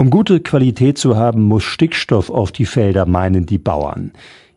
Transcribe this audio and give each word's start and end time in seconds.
Um 0.00 0.08
gute 0.08 0.40
Qualität 0.40 0.96
zu 0.96 1.16
haben, 1.16 1.42
muss 1.42 1.62
Stickstoff 1.62 2.30
auf 2.30 2.52
die 2.52 2.64
Felder 2.64 3.04
meinen 3.04 3.44
die 3.44 3.58
Bauern. 3.58 4.12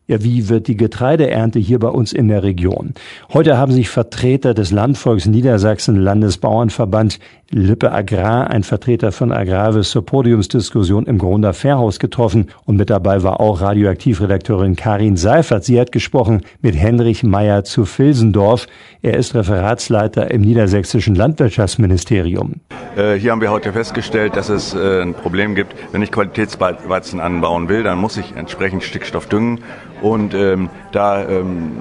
Ja, 0.05 0.21
wie 0.21 0.49
wird 0.49 0.67
die 0.67 0.75
Getreideernte 0.75 1.59
hier 1.59 1.79
bei 1.79 1.87
uns 1.87 2.11
in 2.11 2.27
der 2.27 2.43
Region? 2.43 2.93
Heute 3.31 3.57
haben 3.57 3.71
sich 3.71 3.87
Vertreter 3.87 4.53
des 4.53 4.71
Landvolks 4.71 5.27
Niedersachsen 5.27 5.95
Landesbauernverband 5.95 7.19
Lippe 7.51 7.91
Agrar, 7.91 8.49
ein 8.49 8.63
Vertreter 8.63 9.13
von 9.13 9.31
Agravis 9.31 9.91
zur 9.91 10.05
Podiumsdiskussion 10.05 11.05
im 11.05 11.19
Grunder 11.19 11.53
Fährhaus 11.53 11.99
getroffen 11.99 12.47
und 12.65 12.75
mit 12.77 12.89
dabei 12.89 13.23
war 13.23 13.39
auch 13.39 13.61
Radioaktivredakteurin 13.61 14.75
Karin 14.75 15.15
Seifert. 15.15 15.63
Sie 15.63 15.79
hat 15.79 15.91
gesprochen 15.91 16.41
mit 16.61 16.75
Henrich 16.75 17.23
Meyer 17.23 17.63
zu 17.63 17.85
Filsendorf. 17.85 18.67
Er 19.03 19.15
ist 19.15 19.35
Referatsleiter 19.35 20.31
im 20.31 20.41
Niedersächsischen 20.41 21.15
Landwirtschaftsministerium. 21.15 22.55
Äh, 22.97 23.13
hier 23.15 23.31
haben 23.31 23.41
wir 23.41 23.51
heute 23.51 23.71
festgestellt, 23.71 24.35
dass 24.35 24.49
es 24.49 24.73
äh, 24.73 25.01
ein 25.01 25.13
Problem 25.13 25.55
gibt, 25.55 25.75
wenn 25.93 26.01
ich 26.01 26.11
Qualitätsweizen 26.11 27.19
anbauen 27.19 27.69
will, 27.69 27.83
dann 27.83 27.99
muss 27.99 28.17
ich 28.17 28.35
entsprechend 28.35 28.83
Stickstoff 28.83 29.27
düngen 29.27 29.59
und 30.03 30.33
ähm, 30.33 30.69
da, 30.91 31.25
ähm, 31.27 31.77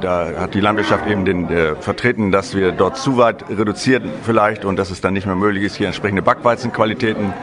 da 0.00 0.28
hat 0.38 0.54
die 0.54 0.60
Landwirtschaft 0.60 1.06
eben 1.06 1.26
den, 1.26 1.48
äh, 1.50 1.76
vertreten, 1.76 2.32
dass 2.32 2.56
wir 2.56 2.72
dort 2.72 2.96
zu 2.96 3.18
weit 3.18 3.44
reduzieren 3.50 4.08
vielleicht 4.22 4.64
und 4.64 4.76
dass 4.76 4.90
es 4.90 5.02
dann 5.02 5.12
nicht 5.12 5.26
mehr 5.26 5.36
möglich 5.36 5.62
ist, 5.62 5.76
hier 5.76 5.86
entsprechende 5.86 6.22
Backweizenqualitäten 6.22 7.34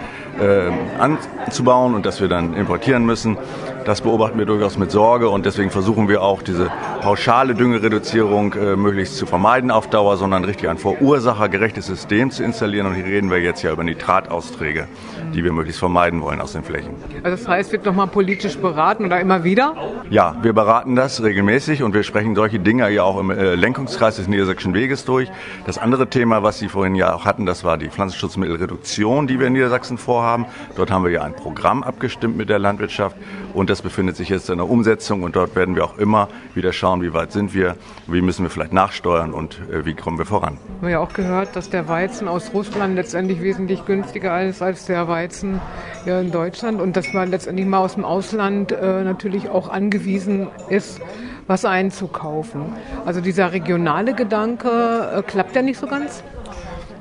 äh, 0.41 0.71
anzubauen 0.99 1.93
und 1.93 2.07
dass 2.07 2.19
wir 2.19 2.29
dann 2.29 2.55
importieren 2.55 3.05
müssen. 3.05 3.37
Das 3.85 4.01
beobachten 4.01 4.39
wir 4.39 4.47
durchaus 4.47 4.77
mit 4.77 4.89
Sorge 4.89 5.29
und 5.29 5.45
deswegen 5.45 5.69
versuchen 5.69 6.09
wir 6.09 6.23
auch 6.23 6.41
diese 6.41 6.71
pauschale 7.03 7.53
Düngereduzierung 7.53 8.53
äh, 8.53 8.77
möglichst 8.77 9.17
zu 9.17 9.25
vermeiden 9.25 9.71
auf 9.71 9.89
Dauer, 9.89 10.16
sondern 10.16 10.45
richtig 10.45 10.70
ein 10.70 10.77
verursachergerechtes 10.77 11.85
System 11.85 12.31
zu 12.31 12.45
installieren. 12.45 12.88
Und 12.88 12.95
hier 12.95 13.03
reden 13.03 13.29
wir 13.29 13.41
jetzt 13.41 13.62
ja 13.62 13.73
über 13.73 13.84
Nitratausträge, 13.84 14.88
die 15.34 15.43
wir 15.43 15.52
möglichst 15.52 15.79
vermeiden 15.79 16.21
wollen 16.21 16.39
aus 16.39 16.53
den 16.53 16.63
Flächen. 16.63 16.95
Also 17.21 17.35
das 17.35 17.45
heißt, 17.45 17.73
wird 17.73 17.85
nochmal 17.85 18.07
politisch 18.07 18.57
beraten 18.57 19.03
oder 19.03 19.20
immer 19.20 19.43
wieder? 19.43 19.76
Ja, 20.09 20.37
wir 20.43 20.54
beraten 20.54 20.96
das 20.96 21.21
regelmäßig 21.21 21.84
und 21.84 21.93
wir 21.93 22.04
sprechen 22.04 22.35
solche 22.35 22.59
Dinge 22.59 22.90
ja 22.90 23.04
auch 23.04 23.20
im 23.20 23.31
äh, 23.31 23.55
Lenkungskreis 23.55 24.15
des 24.15 24.29
Niedersächsischen 24.29 24.74
Weges 24.74 25.04
durch. 25.04 25.29
Das 25.65 25.77
andere 25.77 26.07
Thema, 26.07 26.41
was 26.41 26.59
Sie 26.59 26.70
vorhin 26.70 26.96
ja 26.96 27.13
auch 27.13 27.26
hatten, 27.26 27.46
das 27.46 27.65
war 27.65 27.77
die 27.77 27.90
Pflanzenschutzmittelreduktion, 27.90 29.27
die 29.27 29.41
wir 29.41 29.48
in 29.48 29.54
Niedersachsen 29.54 29.98
vorhaben. 29.98 30.46
Dort 30.77 30.90
haben 30.90 31.04
wir 31.04 31.12
ja 31.12 31.24
ein 31.24 31.35
Programm 31.35 31.84
abgestimmt 31.84 32.37
mit 32.37 32.48
der 32.48 32.59
Landwirtschaft 32.59 33.18
und 33.54 33.70
das 33.70 33.81
befindet 33.81 34.15
sich 34.15 34.29
jetzt 34.29 34.49
in 34.49 34.57
der 34.57 34.70
Umsetzung 34.70 35.24
und 35.24 35.35
dort 35.35 35.57
werden 35.57 35.76
wir 35.76 35.84
auch 35.84 35.98
immer 35.98 36.29
wieder 36.55 36.71
schauen, 36.71 36.93
wie 37.02 37.13
weit 37.13 37.32
sind 37.32 37.54
wir, 37.54 37.76
wie 38.08 38.22
müssen 38.22 38.44
wir 38.44 38.49
vielleicht 38.49 38.74
nachsteuern 38.74 39.34
und 39.34 39.60
äh, 39.72 39.86
wie 39.86 39.94
kommen 39.94 40.18
wir 40.18 40.26
voran. 40.26 40.58
Wir 40.80 40.88
haben 40.88 40.91
ja 40.91 40.99
auch 40.99 41.13
gehört, 41.13 41.55
dass 41.55 41.70
der 41.70 41.88
Weizen 41.88 42.27
aus 42.27 42.52
Russland 42.54 42.96
letztendlich 42.96 43.41
wesentlich 43.41 43.86
günstiger 43.86 44.44
ist 44.44 44.62
als 44.62 44.86
der 44.86 45.08
Weizen 45.08 45.62
hier 46.04 46.20
in 46.20 46.32
Deutschland 46.32 46.82
und 46.82 46.96
dass 46.96 47.14
man 47.14 47.30
letztendlich 47.30 47.68
mal 47.68 47.80
aus 47.80 47.96
dem 47.96 48.05
Ausland 48.05 48.71
äh, 48.71 49.04
natürlich 49.04 49.49
auch 49.49 49.70
angewiesen 49.70 50.48
ist, 50.70 51.02
was 51.48 51.66
einzukaufen. 51.66 52.74
Also 53.05 53.21
dieser 53.21 53.52
regionale 53.52 54.14
Gedanke 54.14 55.12
äh, 55.18 55.21
klappt 55.24 55.55
ja 55.55 55.62
nicht 55.62 55.80
so 55.80 55.88
ganz. 55.88 56.24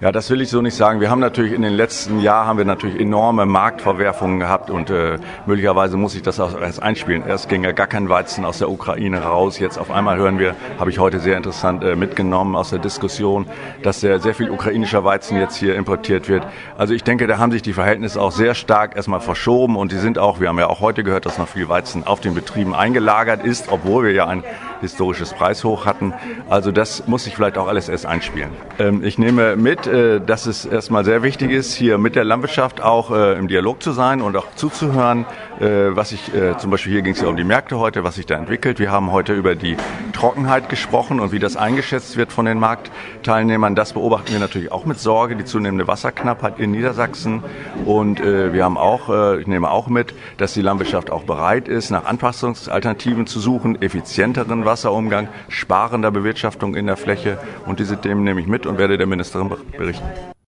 Ja, 0.02 0.10
das 0.10 0.28
will 0.30 0.40
ich 0.40 0.48
so 0.48 0.60
nicht 0.60 0.74
sagen. 0.74 1.00
Wir 1.00 1.10
haben 1.10 1.20
natürlich 1.20 1.52
in 1.52 1.62
den 1.62 1.74
letzten 1.74 2.18
Jahren 2.18 2.48
haben 2.48 2.58
wir 2.58 2.64
natürlich 2.64 3.00
enorme 3.00 3.46
Marktverwerfungen 3.46 4.40
gehabt 4.40 4.68
und 4.68 4.90
äh, 4.90 5.18
möglicherweise 5.46 5.96
muss 5.96 6.16
ich 6.16 6.22
das 6.22 6.40
auch 6.40 6.60
erst 6.60 6.82
einspielen. 6.82 7.22
Erst 7.24 7.48
ging 7.48 7.62
ja 7.62 7.70
gar 7.70 7.86
kein 7.86 8.08
Weizen 8.08 8.44
aus 8.44 8.58
der 8.58 8.68
Ukraine 8.68 9.22
raus. 9.22 9.60
Jetzt 9.60 9.78
auf 9.78 9.92
einmal 9.92 10.16
hören 10.16 10.40
wir, 10.40 10.56
habe 10.80 10.90
ich 10.90 10.98
heute 10.98 11.20
sehr 11.20 11.36
interessant 11.36 11.84
äh, 11.84 11.94
mitgenommen 11.94 12.56
aus 12.56 12.70
der 12.70 12.80
Diskussion, 12.80 13.46
dass 13.84 14.00
sehr, 14.00 14.18
sehr 14.18 14.34
viel 14.34 14.50
ukrainischer 14.50 15.04
Weizen 15.04 15.38
jetzt 15.38 15.54
hier 15.54 15.76
importiert 15.76 16.28
wird. 16.28 16.48
Also 16.76 16.94
ich 16.94 17.04
denke, 17.04 17.28
da 17.28 17.38
haben 17.38 17.52
sich 17.52 17.62
die 17.62 17.72
Verhältnisse 17.72 18.20
auch 18.20 18.32
sehr 18.32 18.56
stark 18.56 18.96
erstmal 18.96 19.20
verschoben 19.20 19.76
und 19.76 19.92
die 19.92 19.98
sind 19.98 20.18
auch, 20.18 20.40
wir 20.40 20.48
haben 20.48 20.58
ja 20.58 20.66
auch 20.66 20.80
heute 20.80 21.04
gehört, 21.04 21.26
dass 21.26 21.38
noch 21.38 21.46
viel 21.46 21.68
Weizen 21.68 22.04
auf 22.08 22.20
den 22.20 22.34
Betrieben 22.34 22.74
eingelagert 22.74 23.44
ist, 23.44 23.70
obwohl 23.70 24.06
wir 24.06 24.12
ja 24.12 24.26
ein 24.26 24.42
historisches 24.80 25.32
Preishoch 25.32 25.86
hatten. 25.86 26.12
Also 26.50 26.72
das 26.72 27.06
muss 27.06 27.22
sich 27.22 27.36
vielleicht 27.36 27.56
auch 27.56 27.68
alles 27.68 27.88
erst 27.88 28.04
einspielen. 28.04 28.50
Ähm, 28.80 29.04
ich 29.04 29.16
nehme 29.16 29.54
mit, 29.54 29.86
äh, 29.92 30.20
dass 30.20 30.46
es 30.46 30.64
erstmal 30.64 31.04
sehr 31.04 31.22
wichtig 31.22 31.50
ist, 31.50 31.74
hier 31.74 31.98
mit 31.98 32.16
der 32.16 32.24
Landwirtschaft 32.24 32.80
auch 32.80 33.10
äh, 33.10 33.38
im 33.38 33.46
Dialog 33.46 33.82
zu 33.82 33.92
sein 33.92 34.22
und 34.22 34.36
auch 34.36 34.46
zuzuhören, 34.54 35.26
äh, 35.60 35.94
was 35.94 36.12
ich 36.12 36.22
zum 36.58 36.70
Beispiel 36.70 36.92
hier 36.92 37.02
ging 37.02 37.12
es 37.12 37.20
ja 37.20 37.28
um 37.28 37.36
die 37.36 37.44
Märkte 37.44 37.78
heute, 37.78 38.04
was 38.04 38.14
sich 38.14 38.26
da 38.26 38.36
entwickelt. 38.36 38.78
Wir 38.78 38.90
haben 38.90 39.12
heute 39.12 39.34
über 39.34 39.54
die 39.54 39.76
Trockenheit 40.12 40.68
gesprochen 40.68 41.20
und 41.20 41.30
wie 41.32 41.38
das 41.38 41.56
eingeschätzt 41.56 42.16
wird 42.16 42.32
von 42.32 42.46
den 42.46 42.58
Marktteilnehmern. 42.58 43.74
Das 43.74 43.92
beobachten 43.92 44.32
wir 44.32 44.38
natürlich 44.38 44.72
auch 44.72 44.86
mit 44.86 44.98
Sorge, 44.98 45.36
die 45.36 45.44
zunehmende 45.44 45.86
Wasserknappheit 45.86 46.58
in 46.58 46.70
Niedersachsen. 46.70 47.42
Und 47.84 48.22
wir 48.22 48.64
haben 48.64 48.78
auch, 48.78 49.36
ich 49.38 49.46
nehme 49.46 49.70
auch 49.70 49.88
mit, 49.88 50.14
dass 50.38 50.54
die 50.54 50.62
Landwirtschaft 50.62 51.10
auch 51.10 51.24
bereit 51.24 51.68
ist, 51.68 51.90
nach 51.90 52.06
Anpassungsalternativen 52.06 53.26
zu 53.26 53.38
suchen, 53.40 53.80
effizienteren 53.82 54.64
Wasserumgang, 54.64 55.28
sparender 55.48 56.10
Bewirtschaftung 56.10 56.74
in 56.74 56.86
der 56.86 56.96
Fläche. 56.96 57.38
Und 57.66 57.78
diese 57.78 58.00
Themen 58.00 58.24
nehme 58.24 58.40
ich 58.40 58.46
mit 58.46 58.64
und 58.66 58.78
werde 58.78 58.96
der 58.96 59.06
Ministerin 59.06 59.50
berichten. 59.82 60.31